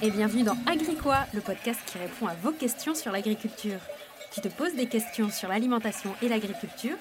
et 0.00 0.10
bienvenue 0.10 0.44
dans 0.44 0.56
Agricois, 0.66 1.26
le 1.34 1.40
podcast 1.40 1.80
qui 1.86 1.98
répond 1.98 2.28
à 2.28 2.34
vos 2.34 2.52
questions 2.52 2.94
sur 2.94 3.10
l'agriculture. 3.10 3.80
Tu 4.32 4.40
te 4.40 4.48
poses 4.48 4.74
des 4.74 4.86
questions 4.86 5.30
sur 5.30 5.48
l'alimentation 5.48 6.14
et 6.22 6.28
l'agriculture 6.28 6.96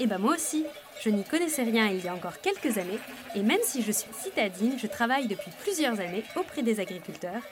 Eh 0.00 0.06
ben 0.06 0.18
moi 0.18 0.34
aussi, 0.34 0.64
je 1.02 1.10
n'y 1.10 1.24
connaissais 1.24 1.64
rien 1.64 1.88
il 1.88 2.02
y 2.02 2.08
a 2.08 2.14
encore 2.14 2.40
quelques 2.40 2.78
années, 2.78 2.98
et 3.34 3.42
même 3.42 3.60
si 3.62 3.82
je 3.82 3.92
suis 3.92 4.12
citadine, 4.12 4.78
je 4.78 4.86
travaille 4.86 5.28
depuis 5.28 5.50
plusieurs 5.62 6.00
années 6.00 6.24
auprès 6.36 6.62
des 6.62 6.80
agriculteurs, 6.80 7.42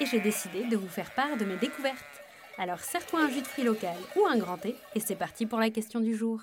et 0.00 0.06
j'ai 0.06 0.20
décidé 0.20 0.64
de 0.64 0.76
vous 0.76 0.88
faire 0.88 1.14
part 1.14 1.36
de 1.36 1.44
mes 1.44 1.56
découvertes. 1.56 2.22
Alors 2.56 2.80
serre-toi 2.80 3.24
un 3.24 3.30
jus 3.30 3.42
de 3.42 3.46
fruits 3.46 3.64
local 3.64 3.96
ou 4.16 4.26
un 4.26 4.38
grand 4.38 4.56
thé, 4.56 4.74
et 4.94 5.00
c'est 5.00 5.16
parti 5.16 5.44
pour 5.44 5.58
la 5.58 5.68
question 5.70 6.00
du 6.00 6.16
jour. 6.16 6.40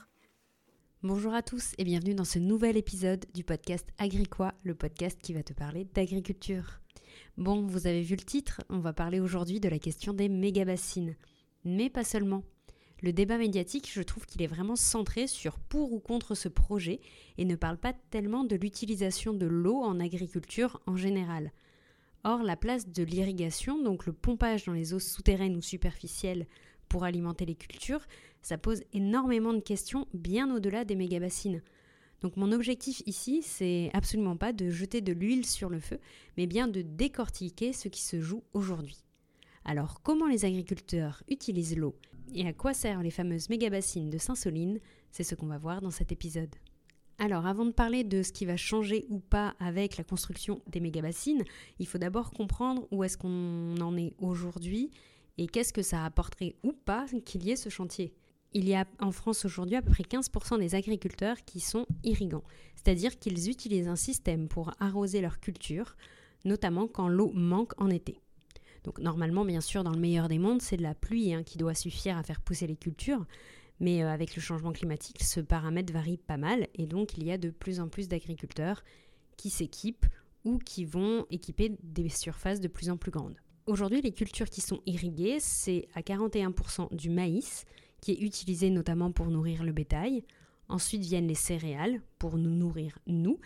Bonjour 1.01 1.33
à 1.33 1.41
tous 1.41 1.73
et 1.79 1.83
bienvenue 1.83 2.13
dans 2.13 2.25
ce 2.25 2.39
nouvel 2.39 2.77
épisode 2.77 3.25
du 3.33 3.43
podcast 3.43 3.87
Agricois, 3.97 4.53
le 4.63 4.75
podcast 4.75 5.17
qui 5.21 5.33
va 5.33 5.41
te 5.41 5.53
parler 5.53 5.85
d'agriculture. 5.95 6.82
Bon, 7.37 7.65
vous 7.65 7.87
avez 7.87 8.01
vu 8.01 8.15
le 8.15 8.23
titre, 8.23 8.61
on 8.69 8.79
va 8.79 8.93
parler 8.93 9.19
aujourd'hui 9.19 9.59
de 9.59 9.69
la 9.69 9.79
question 9.79 10.13
des 10.13 10.29
méga-bassines. 10.29 11.15
Mais 11.65 11.89
pas 11.89 12.03
seulement. 12.03 12.43
Le 13.01 13.11
débat 13.11 13.37
médiatique, 13.37 13.89
je 13.91 14.01
trouve 14.01 14.25
qu'il 14.25 14.41
est 14.41 14.47
vraiment 14.47 14.77
centré 14.77 15.27
sur 15.27 15.59
pour 15.59 15.91
ou 15.91 15.99
contre 15.99 16.35
ce 16.35 16.47
projet 16.47 17.01
et 17.37 17.43
ne 17.43 17.57
parle 17.57 17.77
pas 17.77 17.93
tellement 18.11 18.45
de 18.45 18.55
l'utilisation 18.55 19.33
de 19.33 19.45
l'eau 19.45 19.81
en 19.81 19.99
agriculture 19.99 20.79
en 20.87 20.95
général. 20.95 21.51
Or, 22.23 22.43
la 22.43 22.55
place 22.55 22.87
de 22.87 23.03
l'irrigation, 23.03 23.81
donc 23.81 24.05
le 24.05 24.13
pompage 24.13 24.63
dans 24.63 24.71
les 24.71 24.93
eaux 24.93 24.99
souterraines 24.99 25.57
ou 25.57 25.61
superficielles 25.61 26.47
pour 26.87 27.03
alimenter 27.03 27.45
les 27.45 27.55
cultures, 27.55 28.05
ça 28.41 28.57
pose 28.57 28.83
énormément 28.93 29.53
de 29.53 29.59
questions 29.59 30.07
bien 30.13 30.53
au-delà 30.55 30.85
des 30.85 30.95
méga-bassines. 30.95 31.61
Donc 32.23 32.37
mon 32.37 32.53
objectif 32.53 33.03
ici, 33.05 33.41
c'est 33.43 33.91
absolument 33.93 34.37
pas 34.37 34.53
de 34.53 34.69
jeter 34.69 35.01
de 35.01 35.11
l'huile 35.11 35.45
sur 35.45 35.69
le 35.69 35.79
feu, 35.79 35.99
mais 36.37 36.47
bien 36.47 36.69
de 36.69 36.81
décortiquer 36.81 37.73
ce 37.73 37.89
qui 37.89 38.01
se 38.01 38.21
joue 38.21 38.43
aujourd'hui. 38.53 39.03
Alors 39.65 40.01
comment 40.01 40.27
les 40.27 40.45
agriculteurs 40.45 41.21
utilisent 41.29 41.77
l'eau 41.77 41.95
et 42.33 42.47
à 42.47 42.53
quoi 42.53 42.73
servent 42.73 43.03
les 43.03 43.11
fameuses 43.11 43.49
méga-bassines 43.49 44.09
de 44.09 44.17
Saint-Soline, 44.17 44.79
c'est 45.11 45.25
ce 45.25 45.35
qu'on 45.35 45.47
va 45.47 45.57
voir 45.57 45.81
dans 45.81 45.91
cet 45.91 46.13
épisode. 46.13 46.55
Alors 47.19 47.45
avant 47.45 47.65
de 47.65 47.71
parler 47.71 48.05
de 48.05 48.23
ce 48.23 48.31
qui 48.31 48.45
va 48.45 48.57
changer 48.57 49.05
ou 49.09 49.19
pas 49.19 49.55
avec 49.59 49.97
la 49.97 50.05
construction 50.05 50.61
des 50.67 50.79
méga-bassines, 50.79 51.43
il 51.77 51.87
faut 51.87 51.97
d'abord 51.97 52.31
comprendre 52.31 52.87
où 52.91 53.03
est-ce 53.03 53.17
qu'on 53.17 53.75
en 53.81 53.97
est 53.97 54.13
aujourd'hui 54.17 54.91
et 55.37 55.47
qu'est-ce 55.47 55.73
que 55.73 55.81
ça 55.81 56.05
apporterait 56.05 56.55
ou 56.63 56.71
pas 56.71 57.05
qu'il 57.25 57.43
y 57.43 57.51
ait 57.51 57.57
ce 57.57 57.69
chantier 57.69 58.13
il 58.53 58.67
y 58.67 58.75
a 58.75 58.85
en 58.99 59.11
France 59.11 59.45
aujourd'hui 59.45 59.75
à 59.75 59.81
peu 59.81 59.91
près 59.91 60.03
15% 60.03 60.59
des 60.59 60.75
agriculteurs 60.75 61.37
qui 61.45 61.59
sont 61.59 61.85
irrigants, 62.03 62.43
c'est-à-dire 62.75 63.17
qu'ils 63.19 63.49
utilisent 63.49 63.87
un 63.87 63.95
système 63.95 64.47
pour 64.47 64.71
arroser 64.79 65.21
leur 65.21 65.39
culture, 65.39 65.95
notamment 66.45 66.87
quand 66.87 67.07
l'eau 67.07 67.31
manque 67.33 67.73
en 67.81 67.89
été. 67.89 68.19
Donc 68.83 68.99
normalement, 68.99 69.45
bien 69.45 69.61
sûr, 69.61 69.83
dans 69.83 69.91
le 69.91 69.99
meilleur 69.99 70.27
des 70.27 70.39
mondes, 70.39 70.61
c'est 70.61 70.77
de 70.77 70.83
la 70.83 70.93
pluie 70.93 71.33
hein, 71.33 71.43
qui 71.43 71.57
doit 71.57 71.73
suffire 71.73 72.17
à 72.17 72.23
faire 72.23 72.41
pousser 72.41 72.67
les 72.67 72.75
cultures, 72.75 73.25
mais 73.79 74.03
euh, 74.03 74.09
avec 74.09 74.35
le 74.35 74.41
changement 74.41 74.71
climatique, 74.71 75.23
ce 75.23 75.39
paramètre 75.39 75.93
varie 75.93 76.17
pas 76.17 76.37
mal, 76.37 76.67
et 76.75 76.85
donc 76.85 77.17
il 77.17 77.23
y 77.23 77.31
a 77.31 77.37
de 77.37 77.49
plus 77.49 77.79
en 77.79 77.87
plus 77.87 78.07
d'agriculteurs 78.07 78.83
qui 79.37 79.49
s'équipent 79.49 80.05
ou 80.43 80.57
qui 80.57 80.85
vont 80.85 81.25
équiper 81.29 81.77
des 81.81 82.09
surfaces 82.09 82.59
de 82.59 82.67
plus 82.67 82.89
en 82.89 82.97
plus 82.97 83.11
grandes. 83.11 83.35
Aujourd'hui, 83.65 84.01
les 84.01 84.11
cultures 84.11 84.49
qui 84.49 84.59
sont 84.59 84.81
irriguées, 84.85 85.37
c'est 85.39 85.87
à 85.95 86.01
41% 86.01 86.93
du 86.93 87.09
maïs, 87.09 87.65
qui 88.03 88.11
est 88.11 88.21
utilisé 88.21 88.69
notamment 88.69 89.13
pour 89.13 89.27
nourrir 89.27 89.63
le 89.63 89.71
bétail. 89.71 90.25
Ensuite 90.67 91.03
viennent 91.03 91.29
les 91.29 91.35
céréales 91.35 92.01
pour 92.19 92.37
nous 92.37 92.49
nourrir 92.49 92.99
nous, 93.07 93.39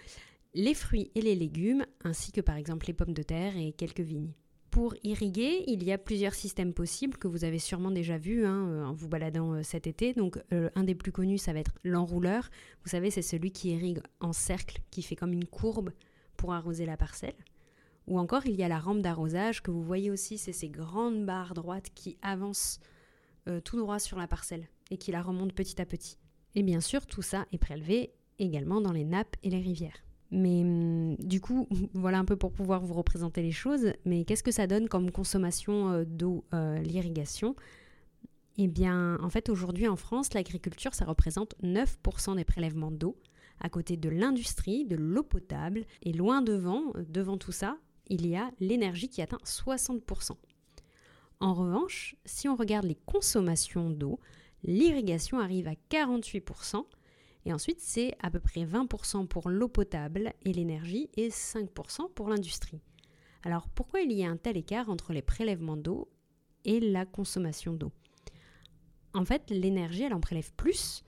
les 0.56 0.74
fruits 0.74 1.12
et 1.14 1.22
les 1.22 1.36
légumes, 1.36 1.86
ainsi 2.04 2.32
que 2.32 2.42
par 2.42 2.56
exemple 2.56 2.88
les 2.88 2.94
pommes 2.94 3.14
de 3.14 3.22
terre 3.22 3.56
et 3.56 3.72
quelques 3.72 4.00
vignes. 4.00 4.32
Pour 4.72 4.96
irriguer, 5.04 5.64
il 5.68 5.84
y 5.84 5.92
a 5.92 6.00
plusieurs 6.00 6.34
systèmes 6.34 6.74
possibles 6.74 7.18
que 7.18 7.28
vous 7.28 7.44
avez 7.44 7.60
sûrement 7.60 7.92
déjà 7.92 8.18
vus 8.18 8.48
hein, 8.48 8.68
euh, 8.68 8.86
en 8.86 8.94
vous 8.94 9.08
baladant 9.08 9.54
euh, 9.54 9.62
cet 9.62 9.86
été. 9.86 10.16
Donc 10.16 10.40
euh, 10.52 10.72
un 10.74 10.84
des 10.84 10.96
plus 10.96 11.12
connus, 11.12 11.38
ça 11.38 11.54
va 11.54 11.60
être 11.60 11.78
l'enrouleur. 11.84 12.50
Vous 12.84 12.90
savez, 12.90 13.12
c'est 13.12 13.22
celui 13.22 13.52
qui 13.52 13.70
irrigue 13.70 14.02
en 14.22 14.34
cercle, 14.34 14.82
qui 14.90 15.04
fait 15.04 15.16
comme 15.16 15.34
une 15.34 15.46
courbe 15.46 15.92
pour 16.36 16.52
arroser 16.52 16.88
la 16.88 16.98
parcelle. 16.98 17.38
Ou 18.08 18.18
encore, 18.18 18.48
il 18.48 18.56
y 18.56 18.64
a 18.64 18.68
la 18.68 18.80
rampe 18.80 19.02
d'arrosage 19.02 19.62
que 19.62 19.70
vous 19.70 19.84
voyez 19.84 20.10
aussi, 20.10 20.40
c'est 20.40 20.52
ces 20.52 20.70
grandes 20.70 21.28
barres 21.28 21.54
droites 21.54 21.92
qui 21.94 22.18
avancent 22.24 22.80
euh, 23.48 23.62
tout 23.62 23.78
droit 23.78 24.00
sur 24.00 24.18
la 24.18 24.28
parcelle 24.28 24.68
et 24.92 24.98
qui 24.98 25.12
la 25.12 25.22
remonte 25.22 25.54
petit 25.54 25.82
à 25.82 25.86
petit. 25.86 26.18
Et 26.56 26.64
bien 26.64 26.82
sûr, 26.82 27.06
tout 27.06 27.22
ça 27.22 27.46
est 27.52 27.58
prélevé 27.58 28.14
également 28.40 28.82
dans 28.82 28.92
les 28.92 29.06
nappes 29.06 29.36
et 29.44 29.50
les 29.50 29.60
rivières. 29.60 30.04
Mais 30.32 30.62
hum, 30.62 31.16
du 31.18 31.42
coup, 31.42 31.68
voilà 31.94 32.20
un 32.20 32.26
peu 32.26 32.36
pour 32.36 32.52
pouvoir 32.52 32.82
vous 32.82 32.94
représenter 32.94 33.42
les 33.42 33.52
choses. 33.52 33.94
Mais 34.06 34.26
qu'est-ce 34.26 34.44
que 34.44 34.52
ça 34.52 34.68
donne 34.68 34.90
comme 34.90 35.12
consommation 35.12 35.92
euh, 35.92 36.06
d'eau, 36.06 36.46
euh, 36.54 36.80
l'irrigation? 36.80 37.56
Eh 38.58 38.68
bien, 38.68 39.20
en 39.22 39.30
fait, 39.30 39.50
aujourd'hui 39.50 39.88
en 39.88 39.96
France, 39.96 40.34
l'agriculture, 40.34 40.96
ça 40.96 41.06
représente 41.06 41.56
9% 41.62 42.36
des 42.36 42.44
prélèvements 42.44 42.90
d'eau, 42.90 43.16
à 43.60 43.70
côté 43.70 43.98
de 43.98 44.10
l'industrie, 44.10 44.84
de 44.84 44.96
l'eau 44.96 45.22
potable. 45.22 45.86
Et 46.02 46.12
loin 46.12 46.42
devant, 46.42 46.92
devant 47.08 47.38
tout 47.38 47.52
ça, 47.52 47.78
il 48.08 48.26
y 48.26 48.36
a 48.36 48.50
l'énergie 48.60 49.10
qui 49.10 49.22
atteint 49.22 49.38
60%. 49.46 50.32
En 51.40 51.54
revanche, 51.54 52.16
si 52.26 52.48
on 52.48 52.56
regarde 52.56 52.86
les 52.86 52.98
consommations 53.06 53.90
d'eau, 53.90 54.20
l'irrigation 54.64 55.40
arrive 55.40 55.68
à 55.68 55.76
48%, 55.92 56.84
et 57.46 57.54
ensuite 57.54 57.80
c'est 57.80 58.16
à 58.22 58.32
peu 58.32 58.40
près 58.40 58.66
20% 58.66 59.28
pour 59.28 59.50
l'eau 59.50 59.68
potable 59.68 60.34
et 60.44 60.54
l'énergie, 60.54 61.10
et 61.16 61.30
5% 61.30 62.12
pour 62.14 62.30
l'industrie. 62.30 62.82
Alors 63.44 63.70
pourquoi 63.70 64.02
il 64.02 64.12
y 64.12 64.24
a 64.26 64.30
un 64.30 64.38
tel 64.38 64.58
écart 64.58 64.90
entre 64.90 65.14
les 65.14 65.22
prélèvements 65.22 65.78
d'eau 65.78 66.10
et 66.66 66.80
la 66.80 67.06
consommation 67.06 67.74
d'eau? 67.74 67.92
En 69.14 69.26
fait, 69.26 69.50
l'énergie, 69.50 70.04
elle 70.04 70.14
en 70.14 70.20
prélève 70.20 70.52
plus, 70.54 71.04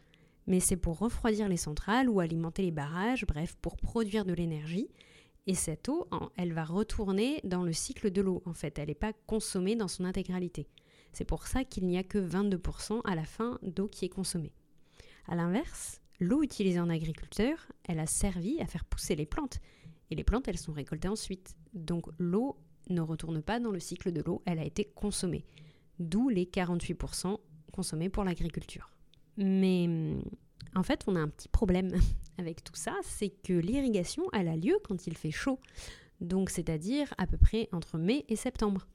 mais 0.48 0.60
c'est 0.60 0.78
pour 0.78 1.00
refroidir 1.00 1.50
les 1.50 1.58
centrales 1.58 2.10
ou 2.10 2.20
alimenter 2.20 2.62
les 2.62 2.72
barrages, 2.72 3.26
bref, 3.26 3.56
pour 3.62 3.78
produire 3.78 4.26
de 4.26 4.34
l'énergie, 4.34 4.90
et 5.48 5.56
cette 5.56 5.90
eau, 5.90 6.08
elle 6.36 6.54
va 6.54 6.64
retourner 6.64 7.40
dans 7.44 7.64
le 7.64 7.74
cycle 7.74 8.12
de 8.12 8.22
l'eau, 8.22 8.44
en 8.46 8.54
fait. 8.54 8.78
Elle 8.78 8.90
n'est 8.90 8.96
pas 8.96 9.14
consommée 9.26 9.76
dans 9.76 9.88
son 9.88 10.06
intégralité. 10.06 10.68
C'est 11.12 11.26
pour 11.26 11.48
ça 11.48 11.64
qu'il 11.64 11.88
n'y 11.88 11.98
a 11.98 12.04
que 12.04 12.20
22% 12.20 13.02
à 13.04 13.16
la 13.16 13.26
fin 13.26 13.58
d'eau 13.64 13.88
qui 13.88 14.06
est 14.06 14.10
consommée. 14.10 14.54
A 15.28 15.36
l'inverse, 15.36 16.02
l'eau 16.20 16.44
utilisée 16.44 16.80
en 16.80 16.90
agriculture, 16.90 17.68
elle 17.84 18.00
a 18.00 18.06
servi 18.06 18.60
à 18.60 18.68
faire 18.68 18.86
pousser 18.86 19.16
les 19.16 19.26
plantes. 19.26 19.60
Et 20.12 20.16
les 20.16 20.24
plantes, 20.24 20.48
elles 20.48 20.58
sont 20.58 20.74
récoltées 20.74 21.08
ensuite. 21.08 21.56
Donc 21.74 22.08
l'eau 22.18 22.58
ne 22.90 23.02
retourne 23.02 23.42
pas 23.42 23.60
dans 23.60 23.72
le 23.72 23.80
cycle 23.80 24.12
de 24.12 24.22
l'eau, 24.22 24.42
elle 24.46 24.60
a 24.60 24.66
été 24.66 24.86
consommée. 24.86 25.46
D'où 26.00 26.30
les 26.30 26.46
48% 26.46 27.38
consommés 27.72 28.10
pour 28.10 28.24
l'agriculture. 28.24 28.92
Mais 29.38 29.88
en 30.76 30.84
fait, 30.84 31.04
on 31.08 31.16
a 31.16 31.20
un 31.20 31.28
petit 31.28 31.50
problème 31.50 31.92
avec 32.38 32.64
tout 32.64 32.76
ça, 32.76 32.96
c'est 33.04 33.30
que 33.30 33.54
l'irrigation, 33.54 34.24
elle 34.34 34.48
a 34.48 34.56
lieu 34.56 34.78
quand 34.84 35.08
il 35.08 35.18
fait 35.18 35.32
chaud. 35.32 35.60
Donc, 36.22 36.50
c'est-à-dire 36.50 37.14
à 37.18 37.28
peu 37.28 37.38
près 37.38 37.70
entre 37.72 37.98
mai 37.98 38.26
et 38.28 38.36
septembre. 38.36 38.88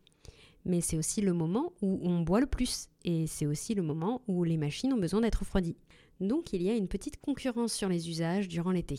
Mais 0.66 0.80
c'est 0.80 0.96
aussi 0.96 1.20
le 1.20 1.32
moment 1.32 1.72
où 1.82 2.00
on 2.02 2.20
boit 2.20 2.40
le 2.40 2.46
plus. 2.46 2.88
Et 3.04 3.26
c'est 3.26 3.46
aussi 3.46 3.74
le 3.74 3.82
moment 3.82 4.22
où 4.28 4.44
les 4.44 4.56
machines 4.56 4.92
ont 4.92 4.98
besoin 4.98 5.20
d'être 5.20 5.40
refroidies. 5.40 5.76
Donc, 6.20 6.52
il 6.52 6.62
y 6.62 6.70
a 6.70 6.74
une 6.74 6.88
petite 6.88 7.20
concurrence 7.20 7.72
sur 7.72 7.88
les 7.88 8.08
usages 8.08 8.48
durant 8.48 8.70
l'été. 8.70 8.98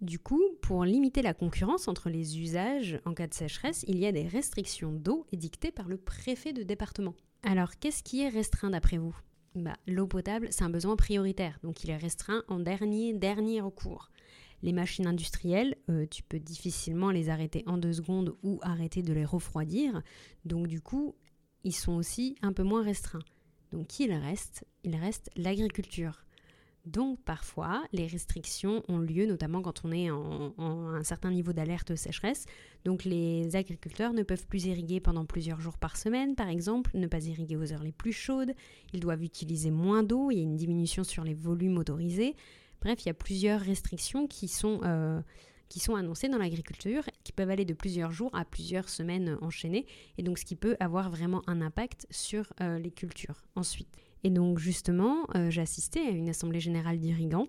Du 0.00 0.18
coup, 0.18 0.42
pour 0.60 0.84
limiter 0.84 1.22
la 1.22 1.34
concurrence 1.34 1.88
entre 1.88 2.10
les 2.10 2.38
usages 2.38 3.00
en 3.04 3.14
cas 3.14 3.26
de 3.26 3.34
sécheresse, 3.34 3.84
il 3.88 3.98
y 3.98 4.06
a 4.06 4.12
des 4.12 4.26
restrictions 4.26 4.92
d'eau 4.92 5.26
édictées 5.32 5.72
par 5.72 5.88
le 5.88 5.96
préfet 5.96 6.52
de 6.52 6.62
département. 6.62 7.14
Alors, 7.42 7.78
qu'est-ce 7.78 8.02
qui 8.02 8.22
est 8.22 8.28
restreint 8.28 8.70
d'après 8.70 8.98
vous? 8.98 9.16
Bah, 9.54 9.76
l'eau 9.86 10.06
potable, 10.06 10.48
c'est 10.50 10.64
un 10.64 10.70
besoin 10.70 10.96
prioritaire, 10.96 11.58
donc 11.62 11.84
il 11.84 11.90
est 11.90 11.96
restreint 11.96 12.42
en 12.48 12.58
dernier, 12.58 13.12
dernier 13.12 13.60
recours. 13.60 14.10
Les 14.62 14.72
machines 14.72 15.06
industrielles, 15.06 15.76
euh, 15.90 16.06
tu 16.10 16.22
peux 16.22 16.40
difficilement 16.40 17.10
les 17.10 17.28
arrêter 17.28 17.62
en 17.66 17.76
deux 17.76 17.92
secondes 17.92 18.36
ou 18.42 18.58
arrêter 18.62 19.02
de 19.02 19.12
les 19.12 19.24
refroidir, 19.24 20.02
donc 20.44 20.66
du 20.66 20.80
coup, 20.80 21.14
ils 21.64 21.74
sont 21.74 21.92
aussi 21.92 22.36
un 22.42 22.52
peu 22.52 22.62
moins 22.62 22.82
restreints. 22.82 23.24
Donc 23.72 23.98
il 23.98 24.12
reste 24.12 24.64
Il 24.84 24.96
reste 24.96 25.30
l'agriculture. 25.36 26.23
Donc 26.84 27.18
parfois, 27.24 27.82
les 27.92 28.06
restrictions 28.06 28.82
ont 28.88 28.98
lieu, 28.98 29.24
notamment 29.24 29.62
quand 29.62 29.82
on 29.84 29.92
est 29.92 30.10
en, 30.10 30.52
un 30.58 31.02
certain 31.02 31.30
niveau 31.30 31.54
d'alerte 31.54 31.96
sécheresse. 31.96 32.44
Donc 32.84 33.04
les 33.04 33.56
agriculteurs 33.56 34.12
ne 34.12 34.22
peuvent 34.22 34.46
plus 34.46 34.66
irriguer 34.66 35.00
pendant 35.00 35.24
plusieurs 35.24 35.60
jours 35.60 35.78
par 35.78 35.96
semaine, 35.96 36.34
par 36.34 36.48
exemple, 36.48 36.90
ne 36.94 37.06
pas 37.06 37.24
irriguer 37.24 37.56
aux 37.56 37.72
heures 37.72 37.82
les 37.82 37.92
plus 37.92 38.12
chaudes. 38.12 38.52
Ils 38.92 39.00
doivent 39.00 39.22
utiliser 39.22 39.70
moins 39.70 40.02
d'eau, 40.02 40.30
il 40.30 40.36
y 40.36 40.40
a 40.40 40.42
une 40.42 40.56
diminution 40.56 41.04
sur 41.04 41.24
les 41.24 41.34
volumes 41.34 41.78
autorisés. 41.78 42.36
Bref, 42.82 43.02
il 43.02 43.06
y 43.06 43.10
a 43.10 43.14
plusieurs 43.14 43.60
restrictions 43.60 44.26
qui 44.26 44.46
sont, 44.46 44.80
euh, 44.84 45.22
qui 45.70 45.80
sont 45.80 45.94
annoncées 45.94 46.28
dans 46.28 46.36
l'agriculture, 46.36 47.04
qui 47.24 47.32
peuvent 47.32 47.50
aller 47.50 47.64
de 47.64 47.74
plusieurs 47.74 48.12
jours 48.12 48.30
à 48.34 48.44
plusieurs 48.44 48.88
semaines 48.88 49.38
enchaînées, 49.40 49.86
et 50.18 50.22
donc 50.22 50.38
ce 50.38 50.44
qui 50.44 50.56
peut 50.56 50.76
avoir 50.78 51.10
vraiment 51.10 51.42
un 51.46 51.60
impact 51.60 52.06
sur 52.10 52.52
euh, 52.60 52.78
les 52.78 52.90
cultures 52.90 53.42
ensuite. 53.56 53.88
Et 54.22 54.30
donc 54.30 54.58
justement, 54.58 55.26
euh, 55.34 55.50
j'ai 55.50 55.60
assisté 55.60 56.00
à 56.00 56.10
une 56.10 56.28
assemblée 56.28 56.60
générale 56.60 56.98
d'irrigants 56.98 57.48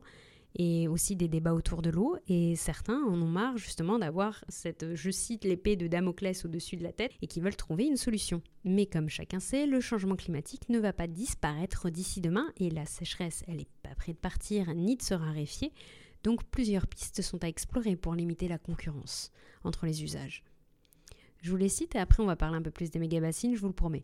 et 0.58 0.88
aussi 0.88 1.16
des 1.16 1.28
débats 1.28 1.54
autour 1.54 1.82
de 1.82 1.90
l'eau. 1.90 2.18
Et 2.28 2.56
certains 2.56 3.02
en 3.04 3.22
ont 3.22 3.28
marre 3.28 3.58
justement 3.58 4.00
d'avoir 4.00 4.44
cette, 4.50 4.96
je 4.96 5.12
cite, 5.12 5.44
l'épée 5.44 5.76
de 5.76 5.88
Damoclès 5.88 6.46
au-dessus 6.46 6.78
de 6.78 6.84
la 6.84 6.94
tête 6.94 7.12
et 7.22 7.28
qui 7.28 7.40
veulent 7.40 7.56
trouver 7.56 7.86
une 7.86 7.98
solution. 7.98 8.42
Mais 8.64 8.86
comme 8.86 9.10
chacun 9.10 9.40
sait, 9.40 9.66
le 9.66 9.80
changement 9.80 10.16
climatique 10.16 10.70
ne 10.70 10.80
va 10.80 10.94
pas 10.94 11.08
disparaître 11.08 11.90
d'ici 11.90 12.22
demain 12.22 12.52
et 12.58 12.70
la 12.70 12.86
sécheresse, 12.86 13.44
elle 13.48 13.58
n'est 13.58 13.68
pas 13.84 13.96
prête 13.96 14.16
de 14.16 14.22
partir 14.22 14.74
ni 14.74 14.96
de 14.96 15.02
se 15.02 15.14
raréfier. 15.14 15.72
Donc 16.26 16.44
plusieurs 16.46 16.88
pistes 16.88 17.22
sont 17.22 17.44
à 17.44 17.48
explorer 17.48 17.96
pour 17.96 18.16
limiter 18.16 18.48
la 18.48 18.58
concurrence 18.58 19.32
entre 19.64 19.86
les 19.86 20.04
usages. 20.04 20.44
Je 21.42 21.52
vous 21.52 21.58
les 21.58 21.70
cite 21.70 21.94
et 21.94 22.00
après 22.00 22.24
on 22.24 22.26
va 22.26 22.36
parler 22.36 22.58
un 22.58 22.64
peu 22.64 22.72
plus 22.72 22.90
des 22.90 22.98
méga-bassines, 22.98 23.56
je 23.56 23.62
vous 23.62 23.68
le 23.68 23.74
promets. 23.74 24.04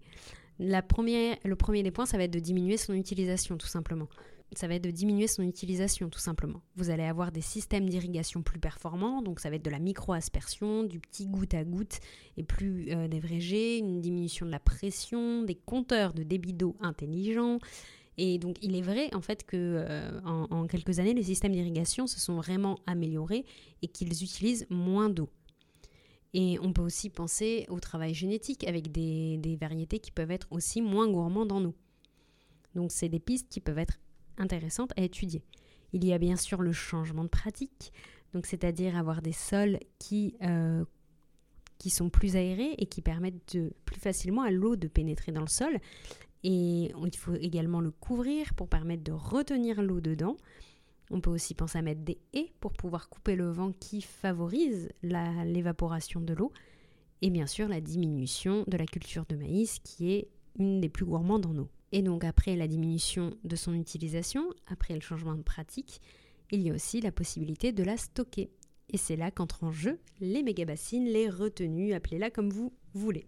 La 0.59 0.83
première, 0.83 1.35
le 1.43 1.55
premier 1.55 1.81
des 1.81 1.89
points, 1.89 2.05
ça 2.05 2.17
va 2.17 2.23
être 2.25 2.31
de 2.31 2.39
diminuer 2.39 2.77
son 2.77 2.93
utilisation 2.93 3.57
tout 3.57 3.67
simplement 3.67 4.07
ça 4.55 4.67
va 4.67 4.75
être 4.75 4.83
de 4.83 4.91
diminuer 4.91 5.27
son 5.27 5.43
utilisation 5.43 6.09
tout 6.09 6.19
simplement. 6.19 6.61
Vous 6.75 6.89
allez 6.89 7.03
avoir 7.03 7.31
des 7.31 7.41
systèmes 7.41 7.89
d'irrigation 7.89 8.41
plus 8.41 8.59
performants, 8.59 9.21
donc 9.21 9.39
ça 9.39 9.49
va 9.49 9.55
être 9.55 9.65
de 9.65 9.69
la 9.69 9.79
micro-aspersion, 9.79 10.83
du 10.83 10.99
petit 10.99 11.27
goutte 11.27 11.53
à 11.53 11.63
goutte 11.63 11.99
et 12.37 12.43
plus 12.43 12.91
euh, 12.91 13.07
dévrégé, 13.07 13.77
une 13.77 14.01
diminution 14.01 14.45
de 14.45 14.51
la 14.51 14.59
pression, 14.59 15.43
des 15.43 15.55
compteurs 15.55 16.13
de 16.13 16.23
débit 16.23 16.53
d'eau 16.53 16.75
intelligents. 16.81 17.59
Et 18.23 18.37
donc 18.37 18.57
il 18.61 18.75
est 18.75 18.83
vrai 18.83 19.09
en 19.15 19.21
fait 19.21 19.43
que 19.47 19.57
euh, 19.57 20.21
en, 20.23 20.67
quelques 20.67 20.99
années, 20.99 21.15
les 21.15 21.23
systèmes 21.23 21.53
d'irrigation 21.53 22.05
se 22.05 22.19
sont 22.19 22.35
vraiment 22.35 22.77
améliorés 22.85 23.45
et 23.81 23.87
qu'ils 23.87 24.23
utilisent 24.23 24.67
moins 24.69 25.09
d'eau. 25.09 25.27
Et 26.35 26.59
on 26.61 26.71
peut 26.71 26.83
aussi 26.83 27.09
penser 27.09 27.65
au 27.67 27.79
travail 27.79 28.13
génétique 28.13 28.63
avec 28.67 28.91
des, 28.91 29.57
variétés 29.59 29.97
qui 29.97 30.11
peuvent 30.11 30.29
être 30.29 30.47
aussi 30.51 30.83
moins 30.83 31.09
gourmandes 31.09 31.51
en 31.51 31.65
eau. 31.65 31.73
Donc 32.75 32.91
c'est 32.91 33.09
des 33.09 33.19
pistes 33.19 33.49
qui 33.49 33.59
peuvent 33.59 33.79
être 33.79 33.97
intéressante 34.37 34.91
à 34.97 35.01
étudier. 35.01 35.41
Il 35.91 36.05
y 36.05 36.13
a 36.13 36.19
bien 36.19 36.35
sûr 36.35 36.61
le 36.61 36.73
changement 36.73 37.23
de 37.23 37.29
pratique, 37.29 37.91
donc 38.35 38.45
c'est-à-dire 38.45 38.95
avoir 38.95 39.23
des 39.23 39.33
sols 39.33 39.79
qui, 39.97 40.35
euh, 40.43 40.85
sont 41.87 42.11
plus 42.11 42.35
aérés 42.35 42.75
et 42.77 42.85
qui 42.85 43.01
permettent 43.01 43.57
plus 43.85 43.99
facilement 43.99 44.43
à 44.43 44.51
l'eau 44.51 44.75
de 44.75 44.87
pénétrer 44.87 45.31
dans 45.31 45.41
le 45.41 45.47
sol. 45.47 45.79
Et 46.43 46.91
il 46.91 47.15
faut 47.15 47.35
également 47.35 47.81
le 47.81 47.91
couvrir 47.91 48.53
pour 48.55 48.67
permettre 48.67 49.03
de 49.03 49.11
retenir 49.11 49.81
l'eau 49.81 50.01
dedans. 50.01 50.37
On 51.11 51.21
peut 51.21 51.29
aussi 51.29 51.53
penser 51.53 51.77
à 51.77 51.81
mettre 51.81 52.01
des 52.01 52.19
haies 52.33 52.51
pour 52.59 52.73
pouvoir 52.73 53.09
couper 53.09 53.35
le 53.35 53.49
vent 53.49 53.73
qui 53.73 54.01
favorise 54.01 54.89
l'évaporation 55.03 56.21
de 56.21 56.33
l'eau. 56.33 56.51
Et 57.21 57.29
bien 57.29 57.45
sûr 57.45 57.67
la 57.67 57.81
diminution 57.81 58.63
de 58.67 58.77
la 58.77 58.85
culture 58.85 59.25
de 59.27 59.35
maïs 59.35 59.79
qui 59.79 60.11
est 60.13 60.29
une 60.57 60.81
des 60.81 60.89
plus 60.89 61.05
gourmandes 61.05 61.45
en 61.45 61.55
eau. 61.57 61.69
Et 61.91 62.01
donc 62.01 62.23
après 62.23 62.55
la 62.55 62.67
diminution 62.67 63.35
de 63.43 63.55
son 63.55 63.73
utilisation, 63.73 64.49
après 64.67 64.95
le 64.95 65.01
changement 65.01 65.35
de 65.35 65.43
pratique, 65.43 66.01
il 66.51 66.61
y 66.61 66.69
a 66.69 66.73
aussi 66.73 67.01
la 67.01 67.11
possibilité 67.11 67.71
de 67.71 67.83
la 67.83 67.97
stocker. 67.97 68.49
Et 68.89 68.97
c'est 68.97 69.15
là 69.15 69.31
qu'entrent 69.31 69.63
en 69.63 69.71
jeu 69.71 69.99
les 70.19 70.43
méga-bassines, 70.43 71.05
les 71.05 71.29
retenues, 71.29 71.93
appelez-la 71.93 72.29
comme 72.29 72.49
vous 72.49 72.73
voulez. 72.93 73.25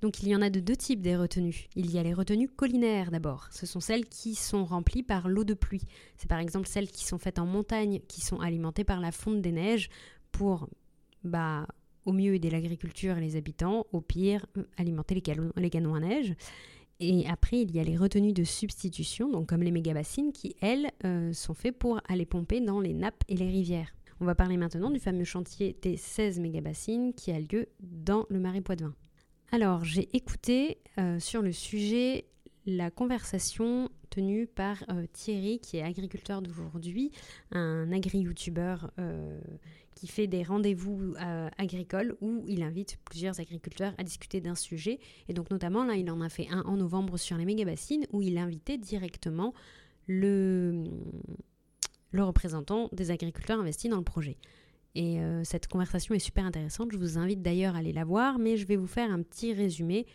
Donc 0.00 0.22
il 0.22 0.28
y 0.28 0.36
en 0.36 0.42
a 0.42 0.50
de 0.50 0.60
deux 0.60 0.76
types 0.76 1.00
des 1.00 1.16
retenues. 1.16 1.66
Il 1.74 1.90
y 1.90 1.98
a 1.98 2.02
les 2.02 2.14
retenues 2.14 2.48
collinaires 2.48 3.10
d'abord. 3.10 3.48
Ce 3.50 3.66
sont 3.66 3.80
celles 3.80 4.06
qui 4.06 4.34
sont 4.34 4.64
remplies 4.64 5.02
par 5.02 5.28
l'eau 5.28 5.44
de 5.44 5.54
pluie. 5.54 5.82
C'est 6.16 6.28
par 6.28 6.38
exemple 6.38 6.68
celles 6.68 6.90
qui 6.90 7.04
sont 7.04 7.18
faites 7.18 7.38
en 7.38 7.46
montagne, 7.46 8.00
qui 8.08 8.20
sont 8.20 8.40
alimentées 8.40 8.84
par 8.84 9.00
la 9.00 9.10
fonte 9.10 9.40
des 9.42 9.52
neiges 9.52 9.90
pour, 10.30 10.68
bah, 11.24 11.66
au 12.04 12.12
mieux 12.12 12.34
aider 12.34 12.50
l'agriculture 12.50 13.18
et 13.18 13.20
les 13.20 13.36
habitants, 13.36 13.86
au 13.92 14.00
pire 14.00 14.46
alimenter 14.76 15.14
les 15.14 15.22
les 15.56 15.70
canons 15.70 15.94
à 15.94 16.00
neige. 16.00 16.34
Et 17.00 17.28
après, 17.28 17.60
il 17.60 17.70
y 17.70 17.78
a 17.78 17.84
les 17.84 17.96
retenues 17.96 18.32
de 18.32 18.42
substitution, 18.42 19.30
donc 19.30 19.48
comme 19.48 19.62
les 19.62 19.70
méga-bassines, 19.70 20.32
qui, 20.32 20.56
elles, 20.60 20.90
euh, 21.04 21.32
sont 21.32 21.54
faites 21.54 21.78
pour 21.78 22.00
aller 22.08 22.26
pomper 22.26 22.60
dans 22.60 22.80
les 22.80 22.92
nappes 22.92 23.22
et 23.28 23.36
les 23.36 23.46
rivières. 23.46 23.94
On 24.20 24.24
va 24.24 24.34
parler 24.34 24.56
maintenant 24.56 24.90
du 24.90 24.98
fameux 24.98 25.24
chantier 25.24 25.76
des 25.80 25.96
16 25.96 26.40
méga-bassines 26.40 27.14
qui 27.14 27.30
a 27.30 27.38
lieu 27.38 27.68
dans 27.80 28.26
le 28.30 28.40
Marais 28.40 28.62
Poitevin. 28.62 28.94
Alors, 29.50 29.82
j'ai 29.82 30.14
écouté 30.14 30.78
euh, 30.98 31.18
sur 31.18 31.40
le 31.40 31.52
sujet 31.52 32.26
la 32.66 32.90
conversation 32.90 33.88
tenue 34.10 34.46
par 34.46 34.84
euh, 34.90 35.06
Thierry, 35.14 35.58
qui 35.58 35.78
est 35.78 35.82
agriculteur 35.82 36.42
d'aujourd'hui, 36.42 37.12
un 37.52 37.90
agri-youtubeur 37.90 38.90
qui 39.94 40.06
fait 40.06 40.26
des 40.28 40.44
rendez-vous 40.44 41.14
euh, 41.20 41.48
agricoles 41.58 42.16
où 42.20 42.44
il 42.46 42.62
invite 42.62 42.98
plusieurs 43.04 43.40
agriculteurs 43.40 43.94
à 43.98 44.04
discuter 44.04 44.40
d'un 44.40 44.54
sujet. 44.54 45.00
Et 45.28 45.32
donc 45.32 45.50
notamment, 45.50 45.82
là, 45.82 45.96
il 45.96 46.08
en 46.10 46.20
a 46.20 46.28
fait 46.28 46.46
un 46.50 46.60
en 46.62 46.76
novembre 46.76 47.16
sur 47.16 47.36
les 47.36 47.44
méga-bassines 47.44 48.06
où 48.12 48.22
il 48.22 48.38
invitait 48.38 48.78
directement 48.78 49.54
le 50.06 50.84
représentant 52.14 52.90
des 52.92 53.10
agriculteurs 53.10 53.58
investis 53.58 53.90
dans 53.90 53.96
le 53.96 54.04
projet. 54.04 54.36
Et 54.94 55.20
euh, 55.20 55.44
cette 55.44 55.68
conversation 55.68 56.14
est 56.14 56.18
super 56.18 56.44
intéressante. 56.44 56.92
Je 56.92 56.98
vous 56.98 57.18
invite 57.18 57.42
d'ailleurs 57.42 57.76
à 57.76 57.78
aller 57.78 57.92
la 57.92 58.04
voir, 58.04 58.38
mais 58.38 58.56
je 58.56 58.66
vais 58.66 58.76
vous 58.76 58.86
faire 58.86 59.10
un 59.10 59.22
petit 59.22 59.52
résumé 59.52 60.06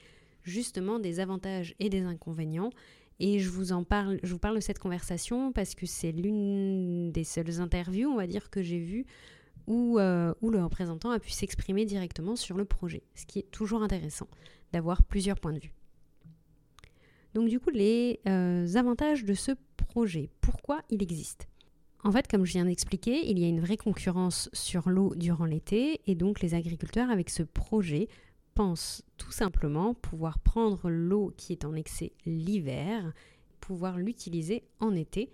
justement 0.44 1.00
des 1.00 1.20
avantages 1.20 1.76
et 1.80 1.90
des 1.90 2.02
inconvénients. 2.02 2.72
Et 3.20 3.40
je 3.40 3.50
vous 3.50 3.72
en 3.72 3.84
parle, 3.84 4.20
je 4.24 4.34
vous 4.34 4.40
parle 4.40 4.56
de 4.56 4.62
cette 4.62 4.80
conversation 4.80 5.52
parce 5.52 5.76
que 5.76 5.86
c'est 5.86 6.12
l'une 6.12 7.12
des 7.12 7.24
seules 7.24 7.62
interviews, 7.62 8.10
on 8.10 8.18
va 8.18 8.28
dire, 8.28 8.50
que 8.50 8.62
j'ai 8.62 8.80
vues 8.80 9.06
euh, 9.70 10.34
où, 10.42 10.50
le 10.50 10.62
représentant 10.62 11.12
a 11.12 11.20
pu 11.20 11.30
s'exprimer 11.30 11.86
directement 11.86 12.36
sur 12.36 12.58
le 12.58 12.66
projet, 12.66 13.04
ce 13.16 13.26
qui 13.26 13.40
est 13.40 13.50
toujours 13.52 13.82
intéressant 13.82 14.28
d'avoir 14.74 15.04
plusieurs 15.04 15.40
points 15.40 15.54
de 15.54 15.60
vue. 15.60 15.74
Donc 17.34 17.48
du 17.48 17.60
coup, 17.60 17.70
les 17.70 18.20
euh, 18.28 18.68
avantages 18.76 19.24
de 19.24 19.34
ce 19.34 19.52
projet, 19.78 20.30
pourquoi 20.42 20.82
il 20.90 21.02
existe? 21.02 21.48
En 22.06 22.12
fait, 22.12 22.28
comme 22.28 22.46
je 22.46 22.52
viens 22.52 22.66
d'expliquer, 22.66 23.30
il 23.30 23.40
y 23.40 23.46
a 23.46 23.48
une 23.48 23.62
vraie 23.62 23.78
concurrence 23.78 24.50
sur 24.52 24.90
l'eau 24.90 25.16
durant 25.16 25.46
l'été, 25.46 26.02
et 26.06 26.16
donc 26.16 26.42
les 26.42 26.54
agriculteurs 26.54 27.10
avec 27.10 27.30
ce 27.30 27.44
projet 27.44 28.10
pensent 28.56 29.04
tout 29.18 29.32
simplement 29.32 29.94
pouvoir 29.94 30.40
prendre 30.40 30.90
l'eau 30.90 31.34
qui 31.38 31.54
est 31.54 31.64
en 31.64 31.76
excès 31.76 32.12
l'hiver, 32.26 33.14
pouvoir 33.62 33.98
l'utiliser 33.98 34.64
en 34.82 34.94
été 34.96 35.30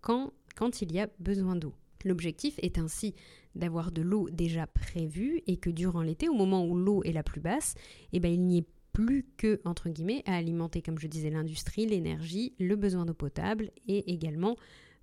quand, 0.00 0.32
il 0.80 0.92
y 0.92 1.00
a 1.00 1.08
besoin 1.18 1.56
d'eau. 1.56 1.74
L'objectif 2.04 2.54
est 2.62 2.78
ainsi 2.78 3.14
d'avoir 3.56 3.90
de 3.90 4.02
l'eau 4.02 4.30
déjà 4.30 4.68
prévue 4.68 5.42
et 5.48 5.56
que 5.56 5.70
durant 5.70 6.02
l'été, 6.02 6.28
au 6.28 6.34
moment 6.34 6.64
où 6.64 6.76
l'eau 6.76 7.02
est 7.02 7.12
la 7.12 7.24
plus 7.24 7.40
basse, 7.40 7.74
eh 8.12 8.20
ben, 8.20 8.32
il 8.32 8.42
n'y 8.42 8.58
ait 8.58 8.66
plus 8.92 9.26
que, 9.36 9.60
à 9.64 10.36
alimenter, 10.36 10.80
comme 10.80 10.98
je 10.98 11.08
disais, 11.08 11.30
l'industrie, 11.30 11.84
l'énergie, 11.84 12.54
le 12.60 12.76
besoin 12.76 13.04
d'eau 13.04 13.12
potable 13.12 13.72
et 13.88 14.12
également 14.12 14.56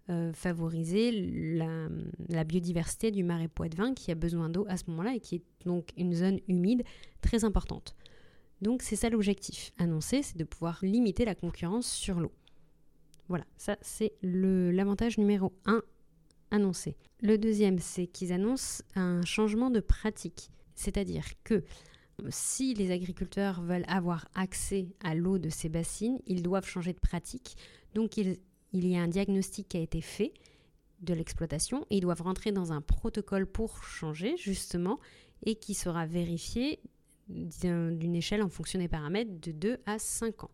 euh, 0.09 0.33
favoriser 0.33 1.11
la, 1.55 2.43
biodiversité 2.43 3.09
du 3.09 3.23
marais 3.23 3.47
Poitevin 3.47 3.93
qui 3.93 4.11
a 4.11 4.15
besoin 4.15 4.49
d'eau 4.49 4.65
à 4.67 4.75
ce 4.75 4.89
moment-là 4.89 5.15
et 5.15 5.19
qui 5.21 5.35
est 5.35 5.43
donc 5.65 5.91
une 5.95 6.13
zone 6.13 6.39
humide 6.47 6.83
très 7.21 7.45
importante. 7.45 7.95
Donc 8.61 8.81
c'est 8.81 8.97
ça 8.97 9.09
l'objectif 9.09 9.71
annoncé, 9.77 10.21
c'est 10.21 10.37
de 10.37 10.43
pouvoir 10.43 10.79
limiter 10.81 11.23
la 11.23 11.35
concurrence 11.35 11.89
sur 11.89 12.19
l'eau. 12.19 12.33
Voilà, 13.29 13.45
ça 13.55 13.77
c'est 13.81 14.13
l'avantage 14.21 15.17
numéro 15.17 15.53
1 15.65 15.81
annoncé. 16.51 16.97
Le 17.21 17.37
deuxième, 17.37 17.79
c'est 17.79 18.07
qu'ils 18.07 18.33
annoncent 18.33 18.83
un 18.95 19.23
changement 19.23 19.69
de 19.69 19.79
pratique. 19.79 20.49
C'est-à-dire 20.75 21.25
que 21.45 21.63
si 22.29 22.73
les 22.73 22.91
agriculteurs 22.91 23.61
veulent 23.61 23.85
avoir 23.87 24.27
accès 24.35 24.87
à 25.01 25.15
l'eau 25.15 25.37
de 25.37 25.49
ces 25.49 25.69
bassines, 25.69 26.19
ils 26.27 26.43
doivent 26.43 26.67
changer 26.67 26.93
de 26.93 26.99
pratique. 26.99 27.55
Donc 27.95 28.17
il, 28.73 28.87
y 28.87 28.95
a 28.95 29.01
un 29.01 29.07
diagnostic 29.07 29.69
qui 29.69 29.77
a 29.77 29.81
été 29.81 30.01
fait 30.01 30.33
de 31.01 31.13
l'exploitation 31.13 31.85
et 31.89 31.97
ils 31.97 32.01
doivent 32.01 32.21
rentrer 32.21 32.51
dans 32.51 32.71
un 32.71 32.81
protocole 32.81 33.45
pour 33.45 33.83
changer 33.83 34.35
justement 34.37 34.99
et 35.45 35.55
qui 35.55 35.73
sera 35.73 36.05
vérifié 36.05 36.79
d'une 37.27 38.15
échelle 38.15 38.41
en 38.41 38.49
fonction 38.49 38.79
des 38.79 38.87
paramètres 38.87 39.39
de 39.41 39.51
2 39.51 39.77
à 39.85 39.99
5 39.99 40.43
ans. 40.43 40.51